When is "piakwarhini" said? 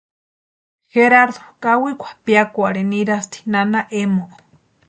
2.25-2.89